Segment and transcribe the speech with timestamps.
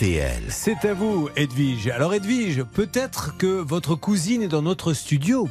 [0.00, 0.42] RTL.
[0.50, 1.88] C'est à vous, Edwige.
[1.88, 5.48] Alors, Edwige, peut-être que votre cousine est dans notre studio.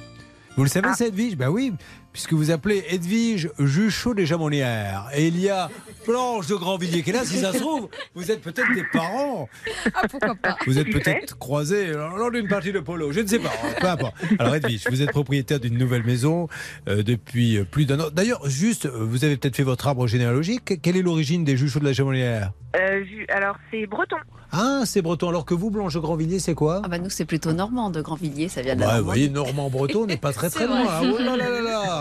[0.56, 1.36] Vous le savez, c'est Edwige?
[1.36, 1.74] Ben oui,
[2.14, 5.08] puisque vous appelez Edwige Juchot des Jamonières.
[5.16, 5.70] Et il y a
[6.08, 7.26] Blanche de Grandvilliers qui est là.
[7.26, 9.50] Si ça se trouve, vous êtes peut-être des parents.
[9.96, 13.12] Ah, pourquoi pas Vous êtes peut-être croisés lors d'une partie de polo.
[13.12, 13.52] Je ne sais pas.
[13.82, 14.16] Peu importe.
[14.40, 16.48] Alors, Edwige, vous êtes propriétaire d'une nouvelle maison
[16.88, 18.10] euh, depuis plus d'un an.
[18.14, 20.82] D'ailleurs, juste, euh, vous avez peut-être fait votre arbre généalogique.
[20.84, 24.16] Quelle est l'origine des Juchots de la Jamonière Euh, ju- alors, c'est breton.
[24.58, 25.28] Ah, c'est breton.
[25.30, 26.82] Alors que vous, Blanche de Grandvilliers, c'est quoi?
[26.84, 29.30] Ah bah nous c'est plutôt normand de Grandvilliers, ça vient de la Ouais, vous voyez,
[29.30, 30.86] Normand Breton, on n'est pas très très loin.
[30.88, 31.12] hein.
[31.14, 32.00] Oh là là là là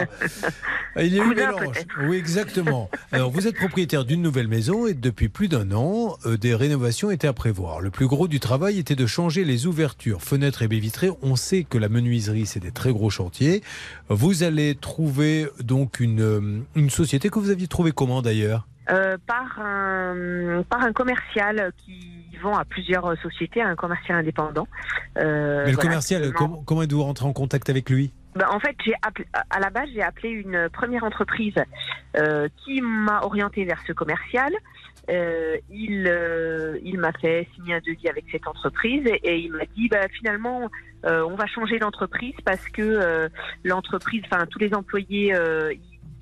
[1.03, 1.77] Il y a eu mélange.
[2.07, 2.89] Oui, exactement.
[3.11, 7.11] Alors, vous êtes propriétaire d'une nouvelle maison et depuis plus d'un an, euh, des rénovations
[7.11, 7.81] étaient à prévoir.
[7.81, 11.11] Le plus gros du travail était de changer les ouvertures, fenêtres et baies vitrées.
[11.23, 13.63] On sait que la menuiserie, c'est des très gros chantiers.
[14.09, 18.69] Vous allez trouver donc une, euh, une société que vous aviez trouvée comment d'ailleurs?
[18.91, 24.69] Euh, par, un, par un commercial qui vend à plusieurs sociétés, un commercial indépendant.
[25.17, 28.13] Euh, Mais le voilà, commercial, comment, comment êtes-vous rentré en contact avec lui?
[28.35, 31.55] Ben, en fait, j'ai appelé- à la base, j'ai appelé une première entreprise
[32.19, 34.53] euh, qui m'a orienté vers ce commercial.
[35.11, 39.53] Euh, il euh, il m'a fait signer un devis avec cette entreprise et, et il
[39.53, 40.71] m'a dit bah, finalement
[41.05, 43.29] euh, on va changer d'entreprise parce que euh,
[43.65, 45.75] l'entreprise, enfin tous les employés, euh,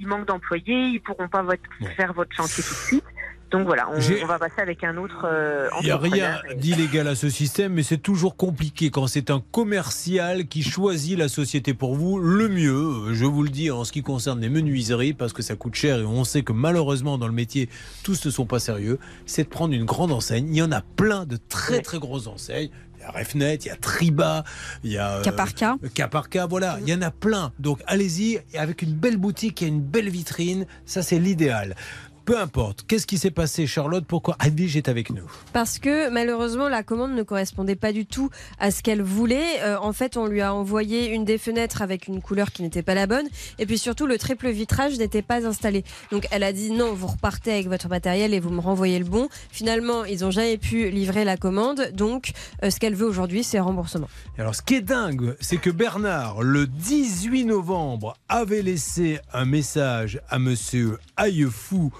[0.02, 1.62] il- manque d'employés, ils pourront pas votre-
[1.96, 3.04] faire votre chantier tout de suite.
[3.50, 6.56] Donc voilà, on, on va passer avec un autre euh, Il n'y a rien entrepreneur.
[6.58, 11.28] d'illégal à ce système, mais c'est toujours compliqué quand c'est un commercial qui choisit la
[11.28, 12.18] société pour vous.
[12.18, 15.54] Le mieux, je vous le dis en ce qui concerne les menuiseries, parce que ça
[15.54, 17.68] coûte cher et on sait que malheureusement dans le métier,
[18.02, 20.48] tous ne sont pas sérieux, c'est de prendre une grande enseigne.
[20.48, 22.70] Il y en a plein de très très grosses enseignes.
[23.02, 24.44] Il y a Refnet, il y a Triba,
[24.84, 25.16] il y a...
[25.16, 25.88] euh.
[25.92, 27.52] Cas par cas, voilà, il y en a plein.
[27.58, 31.74] Donc allez-y, avec une belle boutique et une belle vitrine, ça c'est l'idéal.
[32.24, 34.04] Peu importe, qu'est-ce qui s'est passé Charlotte?
[34.06, 35.28] Pourquoi Edwige est avec nous?
[35.52, 39.60] Parce que malheureusement, la commande ne correspondait pas du tout à ce qu'elle voulait.
[39.62, 42.84] Euh, en fait, on lui a envoyé une des fenêtres avec une couleur qui n'était
[42.84, 43.26] pas la bonne.
[43.58, 45.82] Et puis surtout, le triple vitrage n'était pas installé.
[46.12, 49.04] Donc elle a dit non, vous repartez avec votre matériel et vous me renvoyez le
[49.04, 49.28] bon.
[49.50, 51.90] Finalement, ils n'ont jamais pu livrer la commande.
[51.92, 52.30] Donc
[52.62, 54.08] euh, ce qu'elle veut aujourd'hui, c'est remboursement.
[54.38, 60.20] Alors, ce qui est dingue, c'est que Bernard, le 18 novembre, avait laissé un message
[60.28, 61.92] à monsieur Aillefou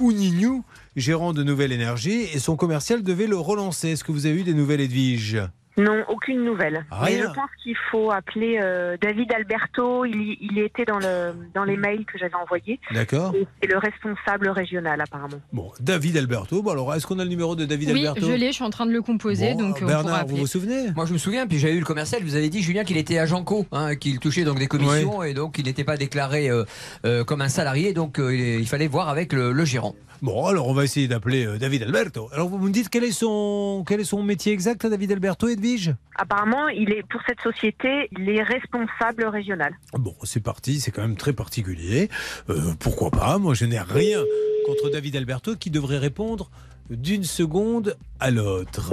[0.00, 0.64] Ounignou,
[0.96, 3.88] gérant de Nouvelle Énergie, et son commercial devait le relancer.
[3.88, 5.38] Est-ce que vous avez eu des nouvelles, Edwige?
[5.78, 6.84] Non, aucune nouvelle.
[6.90, 7.16] Rien.
[7.16, 10.04] Mais je pense qu'il faut appeler euh, David Alberto.
[10.04, 12.80] Il, il était dans, le, dans les mails que j'avais envoyés.
[12.92, 15.40] D'accord Et C'est le responsable régional, apparemment.
[15.52, 16.62] Bon, David Alberto.
[16.62, 18.64] Bon, alors, est-ce qu'on a le numéro de David Oui, Alberto je l'ai, je suis
[18.64, 20.40] en train de le composer, Bon, donc euh, on pourra Bernard, vous appeler.
[20.40, 20.90] vous souvenez?
[20.96, 23.18] Moi, je me souviens, puis j'avais eu le commercial, vous avez dit, Julien, qu'il était
[23.18, 26.64] agent co, hein, qu'il touchait donc des commissions et donc il n'était pas déclaré euh,
[27.04, 29.94] euh, comme un salarié, donc euh, il, il fallait voir avec le, le gérant.
[30.20, 32.28] Bon, alors on va essayer d'appeler euh, David Alberto.
[32.32, 35.67] Alors vous me dites quel est son, quel est son métier exact David Alberto, Edwige
[36.16, 39.72] Apparemment, il est pour cette société, il est responsable régional.
[39.94, 42.08] Bon, c'est parti, c'est quand même très particulier.
[42.48, 44.22] Euh, pourquoi pas Moi, je n'ai rien
[44.66, 46.50] contre David Alberto qui devrait répondre
[46.90, 48.92] d'une seconde à l'autre.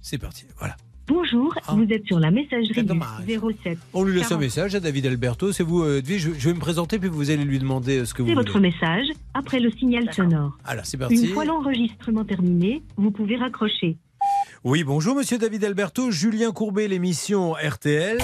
[0.00, 0.76] C'est parti, voilà.
[1.08, 1.74] Bonjour, Ah.
[1.74, 3.24] vous êtes sur la messagerie C'est du dommage.
[3.62, 3.78] 07.
[3.94, 4.40] On lui laisse un 40.
[4.40, 5.52] message à David Alberto.
[5.52, 6.20] C'est vous, euh, Edwige.
[6.20, 8.34] Je, je vais me présenter, puis vous allez lui demander euh, ce que vous C'est
[8.34, 8.44] voulez.
[8.44, 10.58] votre message après le signal sonore.
[10.64, 11.28] Alors, c'est Une parti.
[11.28, 13.96] fois l'enregistrement terminé, vous pouvez raccrocher.
[14.64, 18.18] Oui, bonjour Monsieur David Alberto, Julien Courbet, l'émission RTL.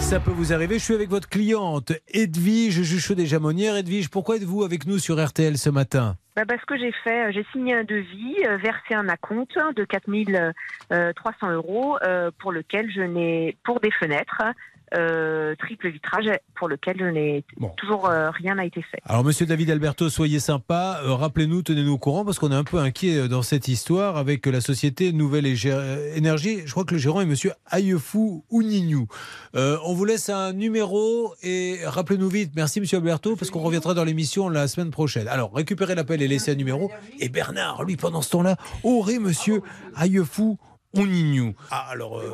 [0.00, 3.76] Ça peut vous arriver, je suis avec votre cliente Edwige Juchot des Jamonières.
[3.76, 6.16] Edwige, pourquoi êtes-vous avec nous sur RTL ce matin?
[6.36, 9.84] Bah, parce que j'ai fait, euh, j'ai signé un devis, euh, versé un acompte de
[9.84, 14.42] 4300 euros euh, pour lequel je n'ai, pour des fenêtres,
[14.94, 17.70] euh, triple vitrage, pour lequel je n'ai Bon.
[17.76, 18.98] toujours euh, rien n'a été fait.
[19.04, 22.64] Alors Monsieur David Alberto, soyez sympa, euh, rappelez-nous, tenez-nous au courant parce qu'on est un
[22.64, 25.46] peu inquiet dans cette histoire avec la société Nouvelle
[26.14, 26.62] Énergie.
[26.64, 29.06] Je crois que le gérant est Monsieur Aillefou Ounignou.
[29.54, 32.52] On vous laisse un numéro et rappelez-nous vite.
[32.56, 35.28] Merci Monsieur Alberto parce qu'on reviendra dans l'émission la semaine prochaine.
[35.28, 36.90] Alors récupérez l'appel et laissez un numéro.
[37.18, 39.62] Et Bernard, lui, pendant ce temps-là, aurait Monsieur
[39.94, 40.58] Aillefou
[41.70, 42.30] Ah alors, euh,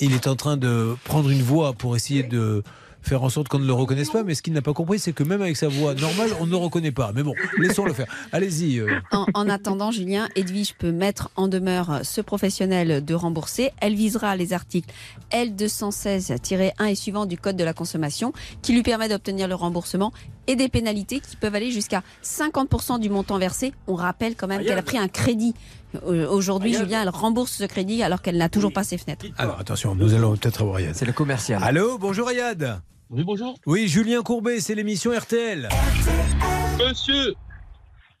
[0.00, 2.62] il est en train de prendre une voix pour essayer de
[3.02, 5.14] faire en sorte qu'on ne le reconnaisse pas, mais ce qu'il n'a pas compris, c'est
[5.14, 7.12] que même avec sa voix normale, on ne le reconnaît pas.
[7.14, 8.06] Mais bon, laissons-le faire.
[8.30, 8.78] Allez-y.
[8.78, 8.90] euh.
[9.10, 13.70] En, en attendant, Julien, Edwige peut mettre en demeure ce professionnel de rembourser.
[13.80, 14.92] Elle visera les articles
[15.32, 18.32] L216-1 et suivant du Code de la consommation
[18.62, 20.12] qui lui permet d'obtenir le remboursement
[20.46, 23.72] et des pénalités qui peuvent aller jusqu'à 50% du montant versé.
[23.86, 25.54] On rappelle quand même qu'elle a pris un crédit.
[26.06, 29.26] Euh, Aujourd'hui, Julien, elle rembourse ce crédit alors qu'elle n'a toujours pas ses fenêtres.
[29.38, 30.94] Alors attention, nous allons peut-être avoir Ayad.
[30.94, 31.62] C'est le commercial.
[31.62, 32.80] Allô, bonjour Ayad.
[33.10, 33.56] Oui, bonjour.
[33.66, 35.68] Oui, Julien Courbet, c'est l'émission RTL.
[36.78, 37.34] Monsieur,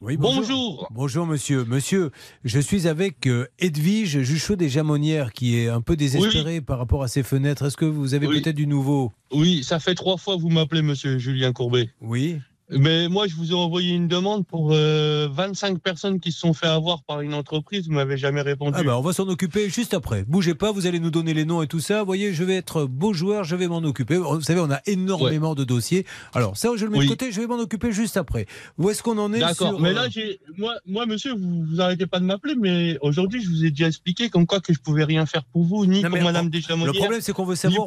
[0.00, 0.88] Oui, Bonjour.
[0.90, 1.64] Bonjour monsieur.
[1.64, 2.10] Monsieur,
[2.44, 7.02] je suis avec euh, Edwige Juchot des Jamonnières qui est un peu désespérée par rapport
[7.02, 7.66] à ses fenêtres.
[7.66, 8.40] Est-ce que vous avez Oui.
[8.42, 9.12] peut-être du nouveau?
[9.32, 11.90] Oui, ça fait trois fois que vous m'appelez, monsieur Julien Courbet.
[12.00, 12.38] Oui.
[12.72, 16.52] Mais moi, je vous ai envoyé une demande pour euh, 25 personnes qui se sont
[16.52, 17.86] fait avoir par une entreprise.
[17.88, 18.76] Vous m'avez jamais répondu.
[18.78, 20.24] Ah bah on va s'en occuper juste après.
[20.24, 22.00] Bougez pas, vous allez nous donner les noms et tout ça.
[22.00, 24.16] Vous voyez, je vais être beau joueur, je vais m'en occuper.
[24.16, 26.06] Vous savez, on a énormément de dossiers.
[26.32, 27.04] Alors ça, je le mets Oui.
[27.06, 28.46] de côté, je vais m'en occuper juste après.
[28.78, 29.70] Où est-ce qu'on en est D'accord.
[29.70, 32.98] sur, Mais euh, là, j'ai, moi, moi, monsieur, vous, vous arrêtez pas de m'appeler, mais
[33.00, 35.86] aujourd'hui, je vous ai déjà expliqué comme quoi que je pouvais rien faire pour vous,
[35.86, 36.94] ni Non, pour Madame Le Deschamonières.
[36.94, 37.86] problème, c'est qu'on veut savoir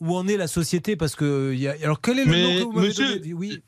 [0.00, 1.74] où, en est la société parce que il y a...
[1.82, 3.34] alors quel est le Mais, nom que vous m'avez monsieur, donné?
[3.34, 3.58] Oui.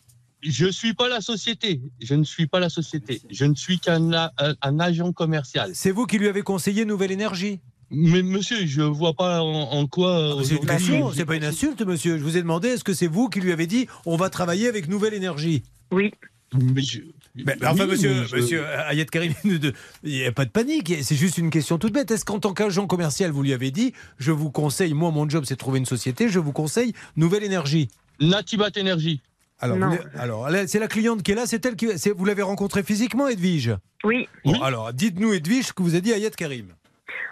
[0.43, 1.81] Je suis pas la société.
[2.01, 3.21] Je ne suis pas la société.
[3.31, 4.31] Je ne suis qu'un un,
[4.61, 5.71] un agent commercial.
[5.75, 7.61] C'est vous qui lui avez conseillé Nouvelle Énergie?
[7.91, 10.19] Mais monsieur, je vois pas en, en quoi.
[10.19, 12.17] euh, Ah, C'est une question, c'est pas une insulte, monsieur.
[12.19, 14.67] Je vous ai demandé, est-ce que c'est vous qui lui avez dit, on va travailler
[14.67, 15.63] avec Nouvelle Énergie?
[15.91, 16.11] Oui.
[16.55, 17.01] Mais je-
[17.35, 19.73] Mais, mais enfin, oui, monsieur, je- monsieur Ayat Karim, ne- de-
[20.05, 20.93] il n'y a pas de panique.
[21.03, 22.11] C'est juste une question toute bête.
[22.11, 25.45] Est-ce qu'en tant qu'agent commercial, vous lui avez dit, je vous conseille, moi, mon job,
[25.47, 27.89] c'est de trouver une société, je vous conseille Nouvelle Énergie?
[28.21, 29.21] Natibat Énergie.
[29.63, 29.97] Alors, Non.
[30.19, 31.87] alors c'est la cliente qui est là, c'est elle qui.
[32.15, 33.75] Vous l'avez rencontrée physiquement, Edwige
[34.05, 34.29] Oui.
[34.45, 34.61] Bon, Oui.
[34.63, 36.67] alors, dites-nous, Edwige, ce que vous a dit Ayat Karim.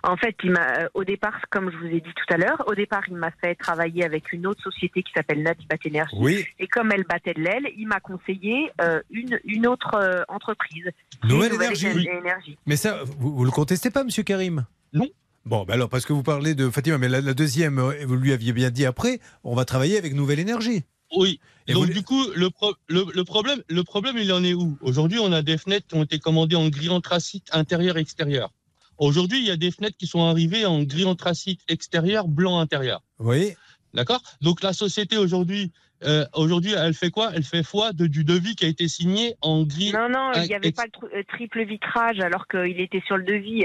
[0.02, 2.64] En fait, il m'a, euh, au départ, comme je vous ai dit tout à l'heure,
[2.66, 6.16] au départ, il m'a fait travailler avec une autre société qui s'appelle Natibat Energy.
[6.18, 6.46] Oui.
[6.58, 10.86] Et comme elle battait de l'aile, il m'a conseillé euh, une, une autre euh, entreprise.
[11.24, 11.88] Nouvelle Énergie.
[11.94, 12.08] Oui.
[12.18, 12.56] Énergie.
[12.64, 14.64] Mais ça, vous, vous le contestez pas, monsieur Karim?
[14.94, 15.06] Non.
[15.44, 18.32] Bon, ben alors, parce que vous parlez de Fatima, mais la, la deuxième, vous lui
[18.32, 20.84] aviez bien dit après, on va travailler avec Nouvelle Énergie.
[21.16, 21.40] Oui.
[21.66, 24.54] Et Donc vous- du coup, le, pro- le, le problème, le problème, il en est
[24.54, 24.76] où?
[24.80, 28.50] Aujourd'hui, on a des fenêtres qui ont été commandées en gris anthracite intérieur extérieur.
[28.98, 33.02] Aujourd'hui, il y a des fenêtres qui sont arrivées en gris anthracite extérieur, blanc intérieur.
[33.18, 33.54] Oui.
[33.94, 34.20] D'accord?
[34.40, 35.72] Donc la société aujourd'hui,
[36.04, 37.30] euh, aujourd'hui, elle fait quoi?
[37.34, 39.92] Elle fait foi de, du devis qui a été signé en gris.
[39.92, 43.16] Non, non, il n'y avait ex- pas le euh, triple vitrage alors qu'il était sur
[43.16, 43.64] le devis.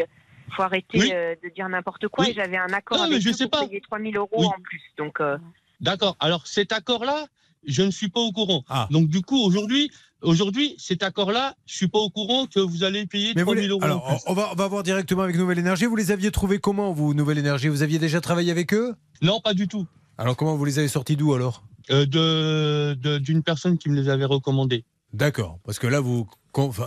[0.55, 1.11] faut arrêter Oui.
[1.13, 2.23] euh, de dire n'importe quoi.
[2.25, 2.31] Oui.
[2.31, 3.67] Et j'avais un accord Non, mais avec je eux sais pour pas.
[3.67, 4.45] payer 3000 euros Oui.
[4.47, 4.81] en plus.
[4.97, 5.37] Donc, euh,
[5.81, 6.15] D'accord.
[6.19, 7.27] Alors cet accord-là,
[7.67, 8.63] je ne suis pas au courant.
[8.69, 8.87] Ah.
[8.91, 9.91] Donc du coup, aujourd'hui,
[10.21, 13.63] aujourd'hui, cet accord-là, je suis pas au courant que vous allez payer Mais vous 3000
[13.63, 13.81] les- euros.
[13.81, 14.17] en Alors, plus.
[14.27, 15.85] on va, on va voir directement avec Nouvelle Énergie.
[15.85, 17.67] Vous les aviez trouvés comment, vous, Nouvelle Énergie?
[17.67, 18.95] Vous aviez déjà travaillé avec eux?
[19.21, 19.85] Non, pas du tout.
[20.17, 21.63] Alors, comment vous les avez sortis d'où alors?
[21.91, 24.83] Euh, de de- d'une personne qui me les avait recommandés.
[25.15, 25.59] D'accord.
[25.65, 26.27] Parce que là, vous,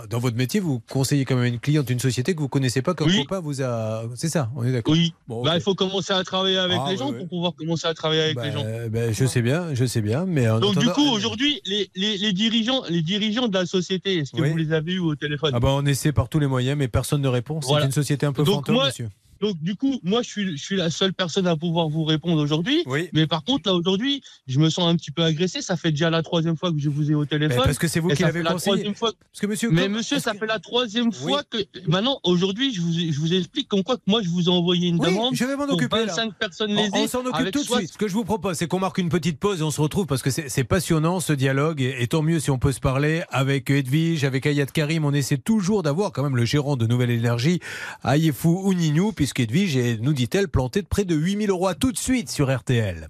[0.09, 2.93] dans votre métier, vous conseillez quand même une cliente d'une société que vous connaissez pas,
[2.93, 3.19] qu'un Oui.
[3.23, 4.03] copain vous a.
[4.15, 4.93] C'est ça, on est d'accord.
[4.93, 5.13] Oui.
[5.27, 7.19] Bon, Bah, il faut commencer à travailler avec Ah, les gens ouais, ouais.
[7.19, 8.63] pour pouvoir commencer à travailler avec Bah, les gens.
[8.89, 12.33] bah, je sais bien, je sais bien, mais Donc du coup, aujourd'hui, les, les, les
[12.33, 14.49] dirigeants, les dirigeants de la société, est-ce que Oui.
[14.51, 15.51] vous les avez eu au téléphone?
[15.53, 17.61] Ah bah on essaie par tous les moyens, mais personne ne répond.
[17.61, 17.85] C'est Voilà.
[17.85, 19.09] une société un peu Donc, fantôme, moi- monsieur.
[19.41, 22.41] Donc du coup, moi, je suis, je suis la seule personne à pouvoir vous répondre
[22.41, 22.83] aujourd'hui.
[22.85, 23.09] Oui.
[23.13, 25.61] Mais par contre, là aujourd'hui, je me sens un petit peu agressé.
[25.61, 27.61] Ça fait déjà la troisième fois que je vous ai au Mais téléphone.
[27.63, 28.93] parce que c'est vous qui l'avez la conseillé.
[28.93, 29.11] fois.
[29.31, 29.69] Parce que monsieur.
[29.71, 31.57] Mais monsieur, ça que- fait la troisième fois que
[31.87, 34.87] maintenant, aujourd'hui, je vous, je vous explique comme quoi que moi, je vous ai envoyé
[34.89, 35.97] une Oui, demande je vais m'en occuper.
[36.05, 36.13] là.
[36.13, 36.91] 25 personnes On, lésées.
[36.95, 37.93] on s'en occupe tout de suite.
[37.93, 40.05] Ce que je vous propose, c'est qu'on marque une petite pause et on se retrouve
[40.05, 41.81] parce que c'est c'est passionnant ce dialogue.
[41.81, 45.05] Et, et tant mieux si on peut se parler avec Edwige, avec Ayat Karim.
[45.05, 47.59] On essaie toujours d'avoir quand même le gérant de Nouvelle Énergie,
[48.03, 51.67] Ayefou Ouninou, puisque Edwige est, nous dit-elle, plantée de près de 8000 euros.
[51.67, 53.09] À tout de suite sur RTL.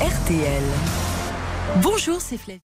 [0.00, 0.62] RTL.
[1.82, 2.60] Bonjour, c'est Flavie.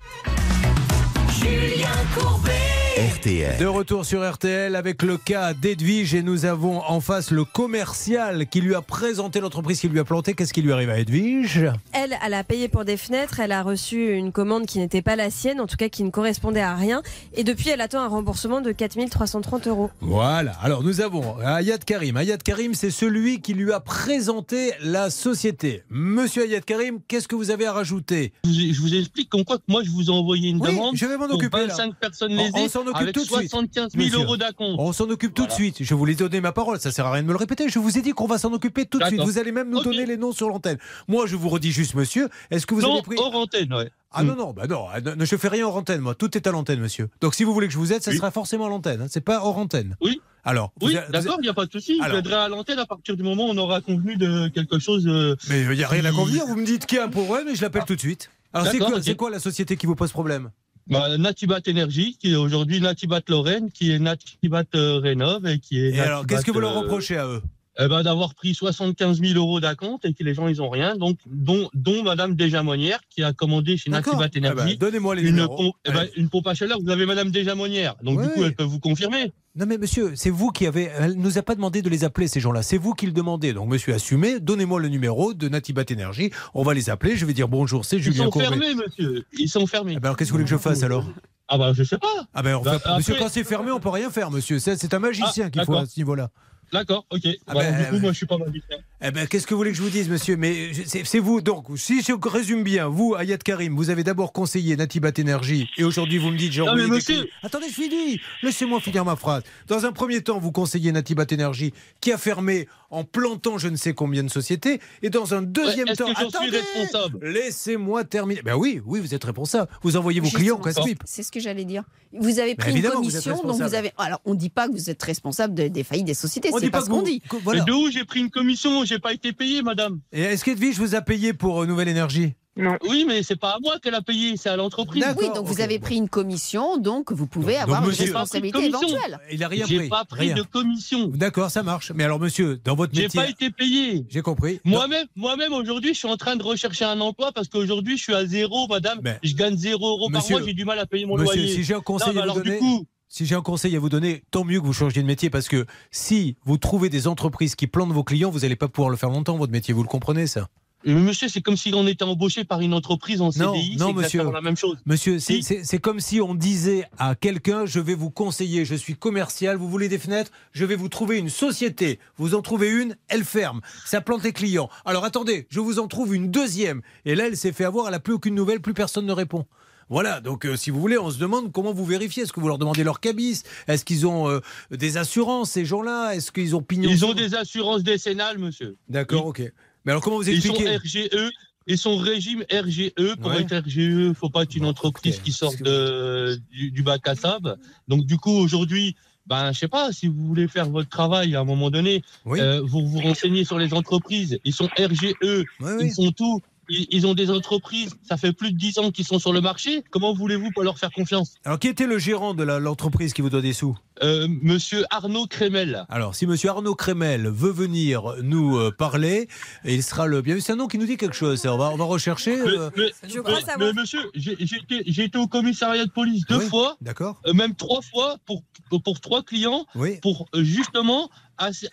[2.97, 3.57] RTL.
[3.59, 8.47] De retour sur RTL avec le cas d'Edwige et nous avons en face le commercial
[8.47, 10.35] qui lui a présenté l'entreprise qui lui a planté.
[10.35, 11.71] Qu'est-ce qui lui arrive à Edwige?
[11.95, 15.17] Elle, elle a payé pour des fenêtres, elle a reçu une commande qui n'était pas
[15.17, 17.01] la sienne, en tout cas qui ne correspondait à rien.
[17.33, 19.91] Et depuis, elle attend un remboursement de 4330 euros.
[20.03, 20.53] Voilà.
[20.63, 22.19] Alors nous avons Ayat Karim.
[22.19, 25.83] Ayat Karim, c'est celui qui lui a présenté la société.
[25.89, 28.35] Monsieur Ayat Karim, qu'est-ce que vous avez à rajouter?
[28.45, 30.73] Je vous, je vous explique comme quoi que moi, je vous ai envoyé une Oui,
[30.75, 31.67] demande je vais m'en occuper.
[31.67, 31.75] là.
[31.75, 34.19] 25 personnes On- lésées on s'en occupe avec tout de suite, 75 000 monsieur.
[34.21, 34.77] euros d'acompte.
[34.79, 35.77] On s'en occupe tout de suite.
[35.81, 36.79] Je vous ai donné ma parole.
[36.81, 37.69] Ça sert à rien de me le répéter.
[37.69, 39.21] Je vous ai dit qu'on va s'en occuper tout de suite.
[39.21, 40.79] Vous allez même nous donner les noms sur l'antenne.
[41.09, 42.29] Moi, je vous redis juste, monsieur.
[42.51, 43.91] Est-ce que vous non, avez pris hors antenne, ouais.
[44.15, 44.27] Ah Mm.
[44.27, 46.15] non, non, bah non, ah, non, je fais rien hors antenne, moi.
[46.15, 47.09] Tout est à l'antenne, monsieur.
[47.23, 48.19] Donc si vous voulez que je vous aide, ça Oui.
[48.19, 49.01] sera forcément à l'antenne.
[49.01, 49.07] hein.
[49.09, 49.97] C'est pas hors antenne.
[50.03, 50.21] Oui.
[50.45, 51.97] Alors, Oui, a- d'accord, il n'y a pas de souci.
[51.99, 52.19] Je Alors.
[52.19, 55.07] aiderai à l'antenne à partir du moment où on aura convenu de quelque chose.
[55.07, 56.45] euh, mais il n'y a rien à convenir.
[56.47, 58.29] Vous me dites qu'il y a un problème et je l'appelle tout de suite.
[58.53, 60.51] Alors c'est quoi, quoi la société qui vous pose problème?
[60.87, 65.79] Bah, Natibat Energy, qui est aujourd'hui Natibat Lorraine, qui est Natibat euh, Rénov et qui
[65.79, 65.91] est.
[65.95, 67.43] Et alors, qu'est-ce que vous leur euh, reprochez à eux?
[67.79, 70.95] Eh ben, D'avoir pris 75 000 euros d'acompte et que les gens, ils ont rien.
[70.97, 73.89] Donc, dont, dont Madame Desjamonières, qui a commandé chez.
[73.91, 74.77] Natibat Ah bah, Energy.
[74.77, 77.95] Donnez-moi les une, pompe, eh ben, une pompe à chaleur, vous avez Madame Desjamonières.
[78.03, 78.27] Donc, Ouais.
[78.27, 79.33] du coup, elle peut vous confirmer.
[79.55, 80.85] Non mais monsieur, c'est vous qui avez...
[80.99, 82.63] Elle nous a pas demandé de les appeler ces gens-là.
[82.63, 83.53] C'est vous qui le demandez.
[83.53, 84.41] Donc monsieur, assumez.
[84.41, 86.31] Donnez-moi le numéro de Natibat Énergie.
[86.55, 87.17] On va les appeler.
[87.17, 88.49] Je vais dire bonjour, c'est Ils Julien sont Courbet.
[88.49, 89.27] fermés, monsieur.
[89.39, 89.93] Ils sont fermés.
[89.97, 91.05] Eh ben, alors qu'est-ce que vous voulez que je fasse alors
[91.49, 92.27] Ah bah je sais pas.
[92.33, 94.59] Ah ben, enfin, Bah, monsieur, après- quand c'est fermé, on peut rien faire, monsieur.
[94.59, 96.31] C'est un magicien Ah, qu'il faut à ce niveau-là.
[96.73, 97.21] D'accord, ok.
[97.47, 98.79] Ah Bah, ben, du coup, euh, moi je suis pas magicien.
[99.05, 100.37] Eh ben, qu'est-ce que vous voulez que je vous dise, monsieur?
[100.37, 101.41] Mais je- c'est vous.
[101.41, 105.83] Donc, si je résume bien, vous, Ayat Karim, vous avez d'abord conseillé Natibat Énergie, et
[105.83, 107.29] aujourd'hui vous me dites, envoyé mais des monsieur-.
[107.43, 108.21] Attendez, je finis.
[108.45, 109.43] Laissez-moi finir ma phrase.
[109.67, 113.77] Dans un premier temps, vous conseillez Natibat Énergie, qui a fermé en plantant je ne
[113.77, 117.27] sais combien de sociétés, et dans un deuxième temps, que j'en suis attendez, responsable?
[117.27, 118.43] Laissez-moi terminer.
[118.43, 119.69] Ben oui, oui, vous êtes responsable.
[119.83, 120.95] Vous envoyez vos Justement, clients au.
[121.07, 121.83] C'est ce que j'allais dire.
[122.13, 123.91] Vous avez pris une vous commission, donc vous avez.
[123.97, 126.59] Alors, on ne dit pas que vous êtes responsable de- des faillites des sociétés, On
[126.59, 127.23] c'est dit pas pas ce que qu'on vous- dit.
[127.43, 127.65] voilà.
[127.65, 128.85] De où j'ai pris une commission?
[128.93, 130.01] J'ai pas été payé, madame.
[130.13, 132.35] Et est-ce qu'Edwige vous a payé pour euh, Nouvelle Énergie?
[132.59, 132.77] Non.
[132.87, 135.01] Oui, mais c'est pas à moi qu'elle a payé, c'est à l'entreprise.
[135.03, 135.23] D'accord.
[135.23, 138.61] Oui, donc vous avez pris une commission, donc vous pouvez Donc, avoir une monsieur- responsabilité
[138.65, 139.19] J'ai pas pris de éventuelle.
[139.33, 139.89] Il a rien J'ai pris.
[139.89, 140.35] pas pris rien.
[140.35, 141.07] de commission.
[141.09, 141.91] D'accord, ça marche.
[141.95, 143.19] Mais alors, monsieur, dans votre J'ai métier.
[143.23, 144.05] pas été payé.
[144.11, 144.61] J'ai compris.
[144.65, 148.15] Moi-même, moi-même aujourd'hui, je suis en train de rechercher un emploi parce qu'aujourd'hui, je suis
[148.15, 149.01] à zéro, madame.
[149.03, 151.37] Mais- je gagne zéro euro par Monsieur- mois, j'ai du mal à payer mon Monsieur,
[151.41, 151.55] loyer.
[151.55, 153.79] si j'ai un conseil à vous alors donner, du coup, si j'ai un conseil à
[153.79, 157.07] vous donner, tant mieux que vous changiez de métier parce que si vous trouvez des
[157.07, 159.75] entreprises qui plantent vos clients, vous n'allez pas pouvoir le faire longtemps votre métier.
[159.75, 160.49] Vous le comprenez ça
[160.85, 163.87] mais monsieur, c'est comme si on était embauché par une entreprise en Non, CDI, non,
[163.89, 164.33] c'est monsieur.
[164.33, 164.79] la même chose.
[164.85, 165.43] Monsieur, c'est Si.
[165.45, 169.57] c'est- c'est comme si on disait à quelqu'un je vais vous conseiller, je suis commercial,
[169.57, 172.01] vous voulez des fenêtres, je vais vous trouver une société.
[172.17, 174.69] Vous en trouvez une, elle ferme, ça plante les clients.
[174.85, 176.83] Alors attendez, je vous en trouve une deuxième.
[177.05, 179.47] Et là, elle s'est fait avoir, elle n'a plus aucune nouvelle, plus personne ne répond.
[179.89, 182.23] Voilà, donc euh, si vous voulez, on se demande comment vous vérifiez.
[182.23, 183.43] Est-ce que vous leur demandez leur cabis?
[183.69, 186.13] Est-ce qu'ils ont euh, des assurances, ces gens-là?
[186.15, 188.77] Est-ce qu'ils ont pignon Ils ont des assurances décennales, monsieur.
[188.89, 189.43] D'accord, ok.
[189.85, 190.77] Mais alors comment vous Ils sont expliquez?
[191.09, 191.31] RGE.
[191.67, 192.91] Ils sont régime RGE.
[193.21, 193.43] Pour Ouais.
[193.43, 197.07] être RGE, il faut pas être une Bon, entreprise qui sort de, du, du bac
[197.07, 197.57] à sable.
[197.89, 198.97] Donc du coup, aujourd'hui,
[199.27, 202.41] ben, je sais pas, si vous voulez faire votre travail à un moment donné, Oui,
[202.41, 204.39] euh, vous vous renseignez sur les entreprises.
[204.45, 205.15] Ils sont RGE.
[205.23, 205.75] oui, oui.
[205.87, 206.41] Ils sont tout.
[206.73, 209.41] Ils, ils ont des entreprises, ça fait plus de 10 ans qu'ils sont sur le
[209.41, 209.85] marché.
[209.91, 211.35] Comment voulez-vous pas leur faire confiance?
[211.45, 213.77] Alors qui était le gérant de l'entreprise qui vous doit des sous?
[214.03, 215.85] Euh, Monsieur Arnaud Crémel.
[215.91, 219.29] Alors, si Monsieur Arnaud Crémel veut venir nous euh, parler,
[219.65, 220.41] il sera le bienvenu.
[220.41, 221.39] C'est un nom qui nous dit quelque chose.
[221.41, 221.55] ça.
[221.55, 222.37] On va, on va rechercher.
[222.37, 223.73] Mais, euh, mais- Je crois mais- savoir.
[223.75, 226.47] mais monsieur, j'ai été, au commissariat de police deux Oui.
[226.49, 227.21] fois, D'accord.
[227.27, 228.43] euh, même trois fois pour,
[228.83, 229.99] pour trois clients, Oui.
[230.01, 231.11] pour justement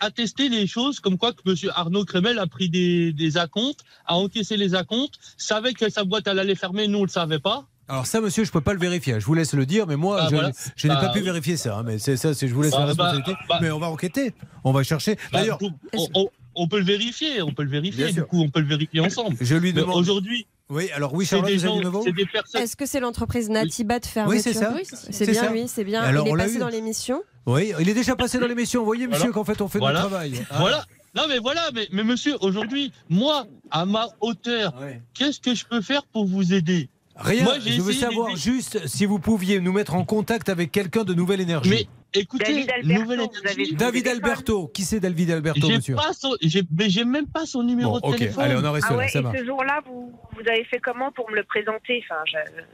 [0.00, 4.16] attester les choses comme quoi que monsieur Arnaud Crémel a pris des, des acomptes, a
[4.16, 7.64] encaissé les acomptes, savait que sa boîte allait fermer, nous on le savait pas.
[7.88, 9.18] Alors ça, monsieur, je peux pas le vérifier.
[9.18, 10.52] Je vous laisse le dire, mais moi, Ah, je, voilà.
[10.76, 11.78] je n'ai Bah, pas pu vérifier ça.
[11.78, 13.32] hein, mais c'est ça, je vous laisse Bah, la bah, responsabilité.
[13.48, 13.58] bah.
[13.60, 14.32] mais on va enquêter.
[14.62, 15.16] On va chercher.
[15.32, 15.58] Bah, D'ailleurs,
[15.94, 16.30] on, on-
[16.62, 18.28] on- peut le vérifier, on peut le vérifier, Bien du sûr.
[18.28, 19.36] coup on peut le vérifier ensemble.
[19.40, 19.96] je lui demande.
[19.96, 20.88] aujourd'hui, Oui.
[20.94, 22.62] Alors oui, c'est Charlotte, c'est des personnes.
[22.62, 24.72] Est-ce que c'est l'entreprise Natibat fermeture Oui, c'est ça.
[24.74, 25.02] Oui, c'est ça.
[25.10, 25.52] C'est C'est bien, ça.
[25.52, 26.00] oui, c'est bien.
[26.02, 27.22] Alors, il est passé dans l'émission.
[27.46, 28.80] Oui, il est déjà passé dans l'émission.
[28.80, 29.32] Vous voyez, monsieur, Voilà.
[29.34, 30.00] qu'en fait, on fait Voilà.
[30.00, 30.34] notre travail.
[30.50, 30.56] Ah.
[30.60, 30.84] Voilà.
[31.16, 35.02] Non mais voilà, mais, mais monsieur, aujourd'hui, moi, à ma hauteur, Ouais.
[35.12, 36.88] qu'est-ce que je peux faire pour vous aider?
[37.20, 37.44] Rien.
[37.44, 41.12] Moi, je veux savoir juste si vous pouviez nous mettre en contact avec quelqu'un de
[41.14, 41.70] Nouvelle Énergie.
[41.70, 43.32] Mais écoutez, David Alberto,
[43.76, 44.08] David.
[44.08, 44.68] Alberto.
[44.68, 48.08] Qui c'est David Alberto, monsieur pas son, j'ai, mais j'ai même pas son numéro Bon,
[48.08, 48.18] de ok.
[48.18, 48.44] téléphone.
[48.44, 48.98] Allez, on en reste Ah là.
[48.98, 49.38] ouais, Ça et marche.
[49.38, 52.02] ce jour-là, vous, vous avez fait comment pour me le présenter?
[52.10, 52.22] Enfin,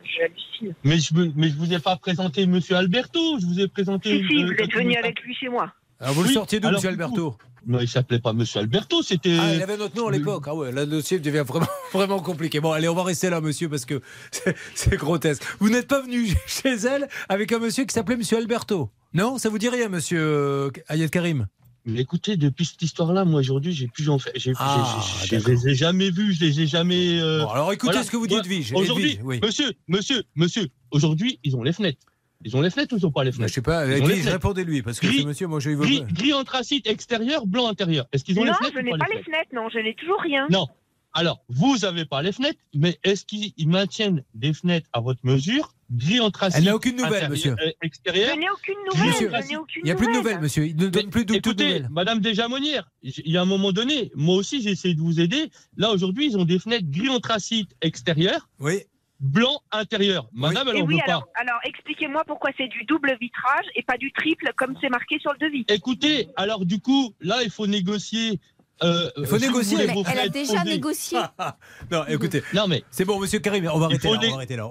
[0.04, 0.74] j'hallucine.
[0.84, 4.20] Mais je me, mais je vous ai pas présenté Monsieur Alberto, je vous ai présenté.
[4.20, 5.72] Si, si, euh, vous êtes venu avec lui chez moi.
[6.00, 7.36] Alors, vous le sortiez d'où, monsieur coup, Alberto?
[7.66, 9.36] Non, il s'appelait pas Monsieur Alberto, c'était.
[9.40, 10.44] Ah, il avait notre nom à l'époque.
[10.46, 12.60] Ah ouais, là, le dossier devient vraiment, vraiment compliqué.
[12.60, 14.00] Bon, allez, on va rester là, monsieur, parce que
[14.74, 15.42] c'est- grotesque.
[15.58, 19.48] Vous n'êtes pas venu chez elle avec un monsieur qui s'appelait monsieur Alberto Non Ça
[19.48, 21.46] vous dit rien, monsieur euh, Ayed Karim?
[21.88, 25.68] Mais écoutez, depuis cette histoire-là, moi aujourd'hui, j'ai plus en fait, j'ai, Ah, je les
[25.68, 27.20] ai jamais vus, je les ai jamais.
[27.20, 28.04] euh, Bon, alors écoutez voilà.
[28.04, 28.38] ce que vous dites.
[28.40, 28.72] Edwige.
[28.74, 29.40] Aujourd'hui, oui.
[29.42, 31.98] monsieur, monsieur, monsieur, aujourd'hui, ils ont les fenêtres.
[32.44, 34.30] Ils ont les fenêtres ou ils n'ont pas les Mais je fenêtres sais pas, fenêtres.
[34.30, 38.06] répondez-lui, parce que Gris- ce monsieur, moi, je veux Gris, gris anthracite extérieur, blanc intérieur.
[38.12, 39.68] Est-ce qu'ils ont Non, les fenêtres je ou n'ai pas pas les fenêtres fenêtres, non,
[39.68, 40.46] je n'ai toujours rien.
[40.50, 40.66] Non.
[41.14, 45.20] Alors, vous n'avez pas les fenêtres, mais est-ce qu'ils ils maintiennent des fenêtres à votre
[45.24, 47.52] mesure, gris anthracite Elle n'a aucune nouvelle, monsieur.
[47.58, 49.08] euh, extérieur Je n'ai aucune nouvelle.
[49.08, 50.22] Monsieur, je n'ai aucune Il n'y a plus de nouvelle.
[50.34, 50.66] nouvelles, monsieur.
[50.66, 51.88] Il ne donne plus de toutes Écoutez, nouvelles.
[51.90, 55.18] Madame Desjamonières, j- il y a un moment donné, moi aussi j'ai essayé de vous
[55.18, 55.50] aider.
[55.78, 58.82] Là aujourd'hui, ils ont des fenêtres gris anthracite extérieur, Oui.
[59.20, 60.28] Blanc intérieur.
[60.32, 61.40] Madame, oui, veut alors, pas.
[61.40, 65.32] alors expliquez-moi pourquoi c'est du double vitrage et pas du triple comme c'est marqué sur
[65.32, 65.64] le devis.
[65.68, 68.40] Écoutez, alors du coup, là, il faut négocier.
[68.82, 69.86] Euh, Il faut si vous négocier.
[69.86, 71.18] voulez elle a déjà négocié.
[71.90, 74.18] non, écoutez, Non mais c'est bon, monsieur Karim, on va arrêter là.
[74.18, 74.68] On va arrêter là.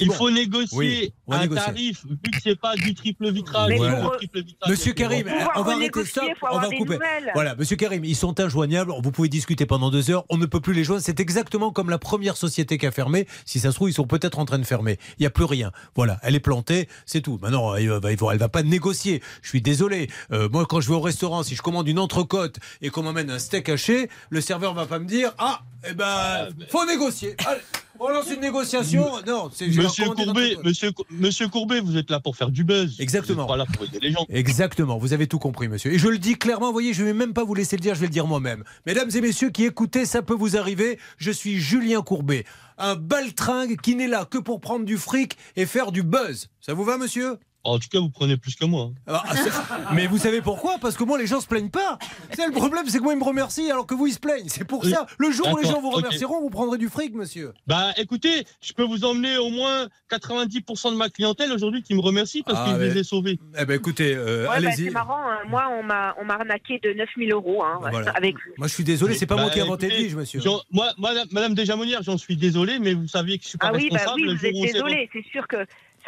[0.00, 0.14] Il bon.
[0.14, 1.64] faut négocier Oui, on va un négocier.
[1.64, 3.72] tarif vu que c'est pas du triple vitrage.
[4.18, 4.42] Triple.
[4.68, 6.78] Monsieur Karim, on va arrêter faut on va couper.
[6.94, 7.30] nouvelles.
[7.34, 10.60] Voilà, monsieur Karim, ils sont injoignables, vous pouvez discuter pendant deux heures, on ne peut
[10.60, 11.02] plus les joindre.
[11.02, 13.26] C'est exactement comme la première société qui a fermé.
[13.44, 14.98] Si ça se trouve, ils sont peut-être en train de fermer.
[15.18, 15.72] Il n'y a plus rien.
[15.96, 17.38] Voilà, elle est plantée, c'est tout.
[17.42, 19.22] Maintenant, elle va, elle va pas négocier.
[19.42, 20.08] Je suis désolé.
[20.32, 23.30] Euh, moi, quand je vais au restaurant, si je commande une entrecôte et qu'on m'amène
[23.30, 27.34] un steak haché, le serveur va pas me dire Ah, eh ben, faut négocier.
[27.46, 27.60] Allez,
[27.98, 29.06] on lance une négociation.
[29.26, 33.00] Non, c'est Monsieur Courbet, monsieur, monsieur Courbet, vous êtes là pour faire du buzz.
[33.00, 33.46] Exactement.
[33.46, 34.26] Vous êtes pas là pour aider les gens.
[34.28, 35.92] Exactement, vous avez tout compris, monsieur.
[35.92, 37.94] Et je le dis clairement, vous voyez, je vais même pas vous laisser le dire,
[37.94, 38.64] je vais le dire moi-même.
[38.86, 40.98] Mesdames et messieurs qui écoutez, ça peut vous arriver.
[41.16, 42.44] Je suis Julien Courbet,
[42.76, 46.48] un baltringue qui n'est là que pour prendre du fric et faire du buzz.
[46.60, 47.38] Ça vous va, monsieur?
[47.64, 48.90] En tout cas, vous prenez plus que moi.
[49.08, 49.12] hein.
[49.26, 50.78] Ah, c'est- Mais vous savez pourquoi?
[50.80, 51.98] Parce que moi, les gens se plaignent pas.
[52.32, 54.48] C'est le problème, c'est que moi, ils me remercient alors que vous, ils se plaignent.
[54.48, 54.90] C'est pour Oui.
[54.90, 55.06] ça.
[55.18, 57.52] Le jour où les gens vous remercieront, vous prendrez du fric, monsieur.
[57.66, 62.00] Bah écoutez, je peux vous emmener au moins 90% de ma clientèle aujourd'hui qui me
[62.00, 63.38] remercie parce Ah, que je mais- les ai sauvés.
[63.58, 64.84] Eh ben, écoutez, euh, Ouais, bah, allez-y.
[64.84, 65.38] c'est marrant, hein.
[65.48, 68.10] moi on m'a on m'a arnaqué de 9000 euros hein, Voilà.
[68.12, 70.40] avec Moi, je suis désolé, c'est pas Bah, moi qui ai inventé Edwige, monsieur.
[70.70, 73.72] Moi, madame, madame Desjamonières, j'en suis désolé, mais vous saviez que je suis pas Ah
[73.74, 74.22] oui, bah responsable.
[74.22, 75.56] oui, le vous êtes désolé, c'est sûr que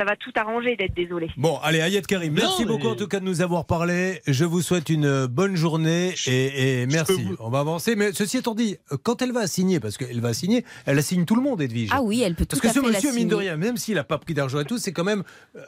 [0.00, 1.28] ça va tout arranger d'être désolé.
[1.36, 4.22] Bon, allez, Ayed Karim, merci Non, beaucoup mais- en tout cas de nous avoir parlé.
[4.26, 7.22] Je vous souhaite une bonne journée et, et merci.
[7.22, 7.96] vous- On va avancer.
[7.96, 11.26] Mais ceci étant dit, euh, quand elle va signer, parce qu'elle va signer, elle assigne
[11.26, 11.90] tout le monde, Edwige.
[11.92, 14.04] Ah oui, elle peut tout Parce que ce monsieur, mine de rien, même s'il n'a
[14.04, 15.22] pas pris d'argent et tout, c'est quand même.
[15.56, 15.60] euh,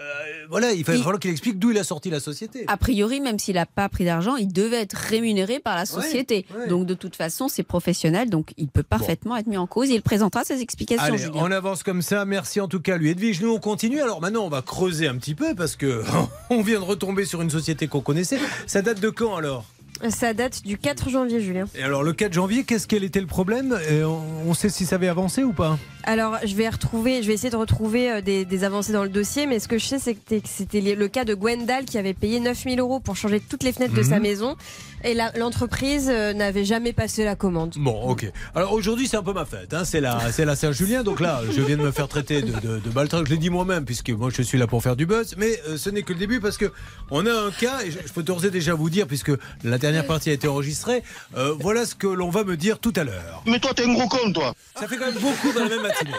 [0.48, 2.64] voilà, il va falloir qu'il explique d'où il a sorti la société.
[2.68, 6.46] A priori, même s'il n'a pas pris d'argent, il devait être rémunéré par la société.
[6.56, 6.68] ouais.
[6.68, 9.90] Donc de toute façon, c'est professionnel, donc il peut parfaitement être mis en cause.
[9.90, 12.24] Il présentera ses explications, Allez, on avance comme ça.
[12.24, 13.10] Merci en tout cas, lui.
[13.10, 14.00] Edwige, nous on continue.
[14.00, 16.02] Alors maintenant, on va creuser un petit peu parce que
[16.50, 18.38] on vient de retomber sur une société qu'on connaissait.
[18.66, 19.64] Ça date de quand alors?
[20.08, 21.66] Ça date du 4 janvier, Julien.
[21.76, 23.78] Et alors le 4 janvier, qu'est-ce qu'elle était le problème?
[23.88, 25.78] Et on, sait si ça avait avancé ou pas?
[26.04, 29.08] Alors, je vais retrouver, je vais essayer de retrouver euh, des, des avancées dans le
[29.10, 31.84] dossier, mais ce que je sais, c'est que c'était- que c'était le cas de Gwendal
[31.84, 34.22] qui avait payé 9000 euros pour changer toutes les fenêtres de sa Mhm.
[34.22, 34.56] maison,
[35.04, 37.74] et l'entreprise euh, n'avait jamais passé la commande.
[37.76, 38.30] Bon, ok.
[38.54, 39.74] Alors aujourd'hui, c'est un peu ma fête.
[39.74, 39.84] Hein.
[39.84, 41.02] C'est la, c'est la Saint-Julien.
[41.02, 42.80] Donc là, je viens de me faire traiter de, de.
[42.84, 45.34] Je l'ai dit moi-même, puisque moi, je suis là pour faire du buzz.
[45.36, 46.72] Mais euh, ce n'est que le début, parce que
[47.10, 49.32] on a un cas, et je, je peux d'ores et déjà vous dire, puisque
[49.64, 51.02] la dernière partie a été enregistrée.
[51.36, 53.42] euh, voilà ce que l'on va me dire tout à l'heure.
[53.46, 54.54] Mais toi, t'es un gros con, toi.
[54.78, 56.12] Ça fait quand même beaucoup dans la même matinée.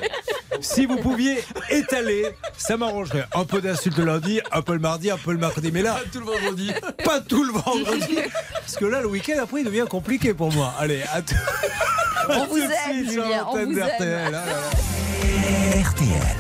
[0.61, 3.25] Si vous pouviez étaler, ça m'arrangerait.
[3.35, 5.71] Un peu d'insultes le lundi, un peu le mardi, un peu le mercredi.
[5.71, 6.71] Mais là, Tout le vendredi.
[7.03, 8.17] pas tout le vendredi.
[8.59, 10.73] Parce que là, le week-end, après, il devient compliqué pour moi.
[10.79, 11.35] Allez, à tout.
[12.29, 13.77] On vous aime, Julien, on vous aime.
[13.77, 14.43] Là là.
[15.83, 16.37] RTL.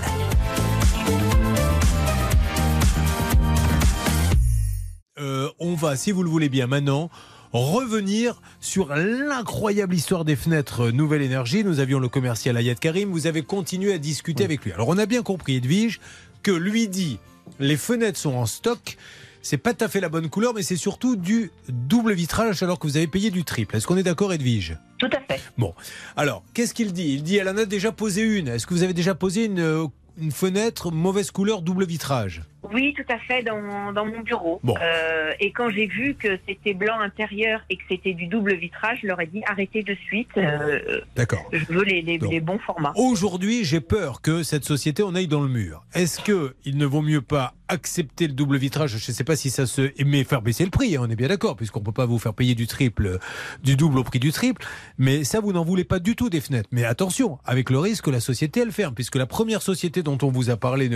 [5.19, 7.09] Euh, on va, si vous le voulez bien maintenant,
[7.53, 11.63] revenir sur l'incroyable histoire des fenêtres Nouvelle Énergie.
[11.63, 13.11] Nous avions le commercial Ayat Karim.
[13.11, 14.71] Vous avez continué à discuter avec lui.
[14.71, 15.99] Alors, on a bien compris, Edwige,
[16.41, 17.19] que lui dit
[17.59, 18.97] les fenêtres sont en stock.
[19.41, 22.79] C'est pas tout à fait la bonne couleur, mais c'est surtout du double vitrage alors
[22.79, 23.75] que vous avez payé du triple.
[23.75, 24.77] Est-ce qu'on est d'accord, Edwige?
[24.97, 25.41] Tout à fait.
[25.57, 25.73] Bon,
[26.15, 27.13] alors, qu'est-ce qu'il dit?
[27.13, 28.47] Il dit elle en a déjà posé une.
[28.47, 29.85] Est-ce que vous avez déjà posé une, euh,
[30.17, 32.41] une fenêtre mauvaise couleur double vitrage?
[32.71, 34.59] Oui, tout à fait, dans, dans mon bureau.
[34.63, 34.75] Bon.
[34.81, 38.99] Euh, et quand j'ai vu que c'était blanc intérieur et que c'était du double vitrage,
[39.01, 41.49] je leur ai dit arrêtez de suite, euh, D'accord.
[41.51, 42.31] je veux les, les- Donc.
[42.31, 42.93] les bons formats.
[42.95, 45.83] Aujourd'hui, j'ai peur que cette société en aille dans le mur.
[45.93, 48.91] Est-ce que il ne vaut mieux pas accepter le double vitrage?
[48.97, 49.91] Je ne sais pas si ça se.
[50.05, 52.19] Mais faire baisser le prix, hein, on est bien d'accord, puisqu'on ne peut pas vous
[52.19, 53.19] faire payer du triple,
[53.63, 54.65] du double au prix du triple.
[54.97, 56.69] Mais ça, vous n'en voulez pas du tout des fenêtres.
[56.71, 60.17] Mais attention, avec le risque que la société, elle ferme, puisque la première société dont
[60.21, 60.89] on vous a parlé,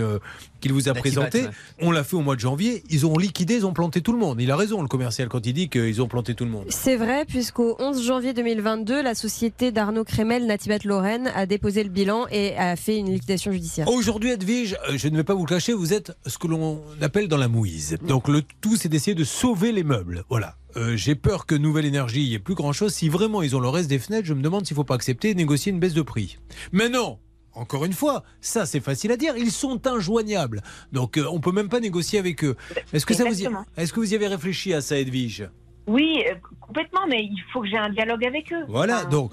[0.60, 1.52] qu'il vous a Dakibat, présenté, ouais.
[1.80, 2.82] On l'a fait au mois de janvier.
[2.90, 4.40] Ils ont liquidé, ils ont planté tout le monde.
[4.40, 6.66] Il a raison, le commercial, quand il dit qu'ils ont planté tout le monde.
[6.68, 11.90] C'est vrai, puisqu'au 11 janvier 2022, la société d'Arnaud Crémel, Natibat Lorraine, a déposé le
[11.90, 13.88] bilan et a fait une liquidation judiciaire.
[13.88, 16.80] Aujourd'hui, Edwige, euh, je ne vais pas vous le cacher, vous êtes ce que l'on
[17.00, 17.96] appelle dans la mouise.
[18.06, 20.24] Donc le tout, c'est d'essayer de sauver les meubles.
[20.28, 20.56] Voilà.
[20.76, 22.92] Euh, J'ai peur que Nouvelle Énergie y ait plus grand-chose.
[22.92, 24.94] Si vraiment ils ont le reste des fenêtres, je me demande s'il ne faut pas
[24.94, 26.38] accepter et négocier une baisse de prix.
[26.72, 27.18] Mais non
[27.58, 30.62] encore une fois, ça c'est facile à dire, ils sont injoignables.
[30.92, 32.56] Donc euh, on peut même pas négocier avec eux.
[32.92, 33.48] Est-ce que, ça vous y...
[33.76, 35.48] Est-ce que vous y avez réfléchi à ça, Edwige?
[35.86, 38.64] Oui, euh, complètement, mais il faut que j'ai un dialogue avec eux.
[38.68, 39.32] Voilà, Enfin, donc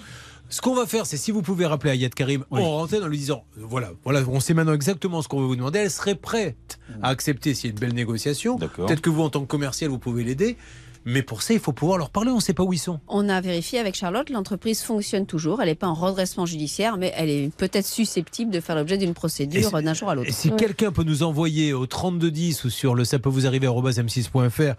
[0.49, 2.61] ce qu'on va faire, c'est si vous pouvez rappeler Ayat Karim Oui.
[2.61, 5.55] en en lui disant euh, voilà, voilà, on sait maintenant exactement ce qu'on veut vous
[5.55, 5.79] demander.
[5.79, 8.55] Elle serait prête à accepter s'il y a une belle négociation.
[8.57, 8.85] D'accord.
[8.85, 10.57] Peut-être que vous, en tant que commercial, vous pouvez l'aider.
[11.05, 12.31] Mais pour ça, il faut pouvoir leur parler.
[12.31, 12.99] On ne sait pas où ils sont.
[13.07, 15.61] On a vérifié avec Charlotte, l'entreprise fonctionne toujours.
[15.61, 19.13] Elle n'est pas en redressement judiciaire, mais elle est peut-être susceptible de faire l'objet d'une
[19.13, 20.29] procédure d'un jour à l'autre.
[20.29, 20.55] Et si Ouais.
[20.55, 24.73] quelqu'un peut nous envoyer au 3210 ou sur le ça peut vous arriver m6.fr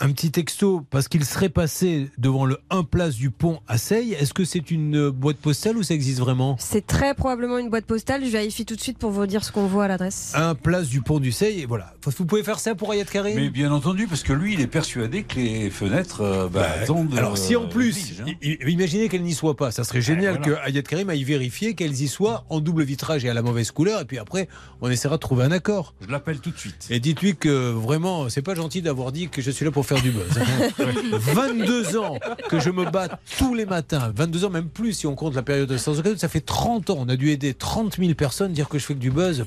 [0.00, 4.12] un petit texto parce qu'il serait passé devant le 1 place du pont à Seille,
[4.14, 6.56] est-ce que c'est une euh, boîte postale ou ça existe vraiment?
[6.58, 8.24] C'est très probablement une boîte postale.
[8.24, 10.32] Je vérifie tout de suite pour vous dire ce qu'on voit à l'adresse.
[10.34, 11.94] 1 place du pont du Seille, et voilà.
[12.04, 13.36] Vous pouvez faire ça pour Ayat Karim?
[13.36, 16.82] Mais bien entendu, parce que lui, il est persuadé que les fenêtres euh, bah, Bah,
[16.82, 18.30] attendent, alors si en plus, hein.
[18.42, 20.60] imaginez qu'elle n'y soit pas, ça serait génial voilà.
[20.60, 23.70] que Ayat Karim aille vérifier qu'elles y soient en double vitrage et à la mauvaise
[23.70, 24.48] couleur, et puis après,
[24.80, 25.94] on essaiera de trouver un accord.
[26.00, 26.86] Je l'appelle tout de suite.
[26.90, 29.98] Et dites-lui que vraiment, c'est pas gentil d'avoir dit que je suis là pour pour
[29.98, 30.26] faire du buzz.
[31.34, 32.18] 22 ans
[32.48, 34.12] que je me bats tous les matins.
[34.14, 36.18] 22 ans, même plus si on compte la période de sans occasion.
[36.18, 36.96] Ça fait 30 ans.
[37.00, 38.52] On a dû aider 30 000 personnes.
[38.52, 39.44] Dire que je fais que du buzz,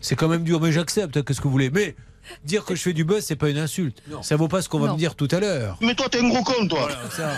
[0.00, 0.60] c'est quand même dur.
[0.60, 1.22] Mais j'accepte.
[1.24, 1.96] Qu'est-ce que vous voulez Mais
[2.44, 4.02] dire que je fais du buzz, c'est pas une insulte.
[4.22, 4.92] Ça vaut pas ce qu'on va Non.
[4.94, 5.76] me dire tout à l'heure.
[5.80, 6.88] Mais toi, t'es un gros con, toi.
[7.10, 7.30] Ça,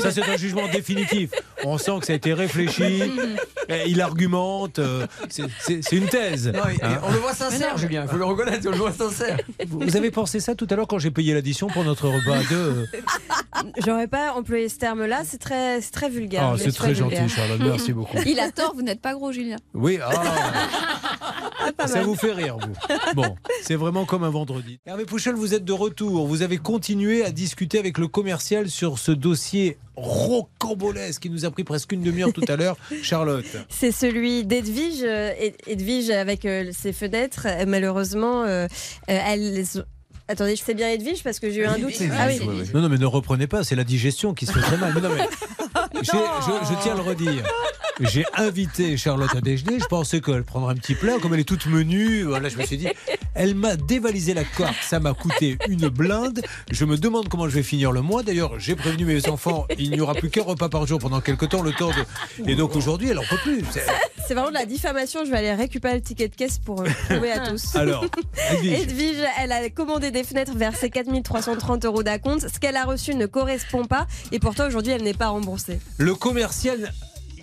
[0.00, 1.30] ça, c'est un jugement définitif.
[1.64, 3.02] On sent que ça a été réfléchi.
[3.86, 4.78] Il argumente.
[4.78, 6.48] euh, c'est- C'est c'est une thèse.
[6.48, 7.00] Non, et- et Hein.
[7.02, 8.02] on le voit sincère, Julien.
[8.06, 9.38] Il faut le reconnaître, on le voit sincère.
[9.68, 12.42] Vous avez pensé ça tout à l'heure quand j'ai payé l'addition pour notre repas à
[12.44, 12.86] deux
[13.84, 16.42] J'aurais pas employé ce terme-là, c'est très, c'est très vulgaire.
[16.44, 17.34] Ah, mais c'est très très gentil, vulgaire.
[17.36, 17.60] Charlotte.
[17.62, 18.16] Merci beaucoup.
[18.26, 19.56] Il a tort, vous n'êtes pas gros, Julien.
[19.72, 20.10] Oui, ah,
[21.72, 22.74] pas ça vous fait rire, vous.
[23.14, 24.78] Bon, c'est vraiment comme un vendredi.
[24.86, 26.26] Hervé Pouchel, vous êtes de retour.
[26.26, 31.50] Vous avez continué à discuter avec le commercial sur ce dossier rocambolesque qui nous a
[31.50, 32.76] pris presque une demi-heure tout à l'heure.
[33.02, 33.44] Charlotte.
[33.68, 35.02] C'est celui d'Edwige.
[35.04, 37.46] euh, Ed- Edwige avec euh, ses fenêtres.
[37.48, 38.44] euh, Malheureusement,
[39.06, 39.64] elles.
[40.26, 41.92] Attendez, c'est bien Edwige parce que j'ai eu un doute.
[42.18, 42.40] Ah oui.
[42.72, 44.92] Non, non, mais ne reprenez pas, c'est la digestion qui se fait très mal.
[44.94, 45.28] Mais non, mais
[46.04, 47.44] je, je tiens à le redire.
[48.00, 49.78] J'ai invité Charlotte à déjeuner.
[49.78, 51.14] Je pensais qu'elle prendrait un petit plat.
[51.22, 52.88] Comme elle est toute menue, voilà, je me suis dit,
[53.34, 54.74] elle m'a dévalisé la carte.
[54.82, 56.42] Ça m'a coûté une blinde.
[56.72, 58.24] Je me demande comment je vais finir le mois.
[58.24, 61.48] D'ailleurs, j'ai prévenu mes enfants, il n'y aura plus qu'un repas par jour pendant quelques
[61.48, 62.50] temps, le temps de.
[62.50, 63.62] Et donc aujourd'hui, elle en peut plus.
[63.70, 65.24] C'est- vraiment de la diffamation.
[65.24, 67.76] Je vais aller récupérer le ticket de caisse pour euh, prouver à tous.
[67.76, 68.04] Alors,
[68.50, 68.80] Edwige.
[68.80, 72.48] Edwige, elle a commandé des fenêtres, versé 4330 euros d'acompte.
[72.52, 75.78] Ce qu'elle a reçu ne correspond pas et pourtant aujourd'hui elle n'est pas remboursée.
[75.98, 76.92] Le commercial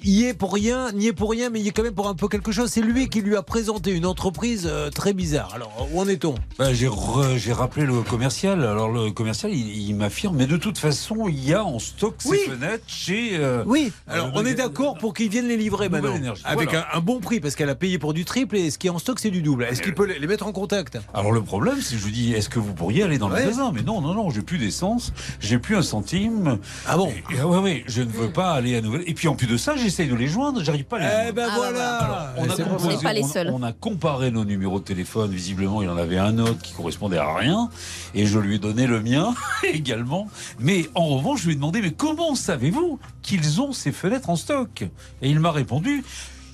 [0.03, 2.15] y est pour rien, n'y est pour rien, mais il est quand même pour un
[2.15, 2.69] peu quelque chose.
[2.69, 5.51] C'est lui qui lui a présenté une entreprise euh, très bizarre.
[5.53, 6.35] Alors, où en est-on?
[6.57, 6.89] Bah, j'ai,
[7.37, 8.63] j'ai rappelé le commercial.
[8.63, 12.15] Alors le commercial, il, il m'affirme, mais de toute façon, il y a en stock
[12.19, 12.39] ces Oui.
[12.47, 13.31] fenêtres chez.
[13.33, 16.15] euh, Oui, alors euh, on est d'accord pour qu'il vienne les livrer maintenant.
[16.15, 16.87] énergie, Avec voilà.
[16.93, 18.91] un, un bon prix, parce qu'elle a payé pour du triple et ce qui est
[18.91, 19.63] en stock, c'est du double.
[19.65, 20.99] Est-ce qu'il peut les mettre en contact?
[21.13, 23.35] Alors le problème, c'est que je lui dis, est-ce que vous pourriez aller dans le
[23.35, 23.71] magasin?
[23.73, 26.57] Mais non, non, non, j'ai plus d'essence, j'ai plus un centime.
[26.87, 27.09] Ah bon?
[27.31, 29.03] Et, et, ouais, ouais, je ne veux pas aller à Nouvelle.
[29.07, 31.25] Et puis en plus de ça, j'essaye de les joindre, j'arrive pas à les joindre.
[31.27, 33.51] Eh ben Ah, voilà Alors, on, a C'est pour On n'est pas les seuls.
[33.53, 35.31] on a comparé nos numéros de téléphone.
[35.31, 37.69] Visiblement, il en avait un autre qui correspondait à rien.
[38.15, 40.29] Et je lui ai donné le mien également.
[40.59, 44.37] Mais en revanche, je lui ai demandé, mais comment savez-vous qu'ils ont ces fenêtres en
[44.37, 44.83] stock?
[45.21, 46.03] Et il m'a répondu,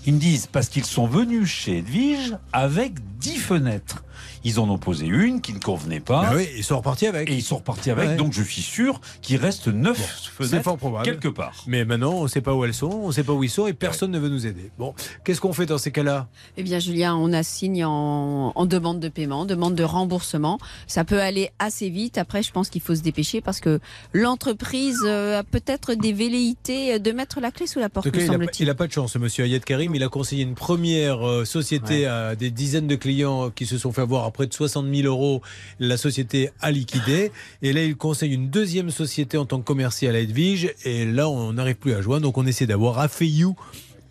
[0.08, 4.04] ils me disent, parce qu'ils sont venus chez Edwige avec 10 fenêtres.
[4.48, 6.30] Ils en ont posé une qui ne convenait pas.
[6.30, 7.30] Ah oui, ils sont repartis avec.
[7.30, 8.12] Et ils sont repartis avec.
[8.12, 8.16] Ouais.
[8.16, 11.04] Donc je suis sûr qu'il reste 9 C'est fenêtres fort probable.
[11.04, 11.66] quelque part.
[11.68, 13.50] Mais maintenant, on ne sait pas où elles sont, on ne sait pas où ils
[13.50, 14.72] sont et personne ne veut nous aider.
[14.80, 14.94] Bon,
[15.26, 16.30] qu'est-ce qu'on fait dans ces cas-là?
[16.56, 20.60] Eh bien, Julien, on assigne en, en demande de paiement, demande de remboursement.
[20.88, 22.18] Ça peut aller assez vite.
[22.18, 23.82] Après, je pense qu'il faut se dépêcher parce que
[24.14, 28.20] l'entreprise euh, a peut-être des velléités de mettre la clé sous la porte, cas,
[28.60, 29.94] il n'a pas de chance, ce monsieur Ayed Karim.
[29.94, 33.92] Il a conseillé une première euh, société à des dizaines de clients qui se sont
[33.92, 35.42] fait avoir à près de 60 000 euros.
[35.80, 37.32] La société a liquidé.
[37.64, 40.74] Et là, il conseille une deuxième société en tant que commercial à Edwige.
[40.86, 42.22] Et là, on n'arrive plus à joindre.
[42.22, 43.56] Donc, on essaie d'avoir Afeyou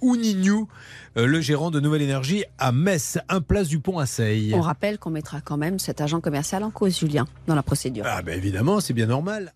[0.00, 0.68] ou Nignou,
[1.16, 4.52] euh, le gérant de Nouvelle Énergie à Metz, un place du pont à Seille.
[4.54, 8.04] On rappelle qu'on mettra quand même cet agent commercial en cause, Julien, dans la procédure.
[8.06, 9.54] Ah, ben évidemment, c'est bien normal.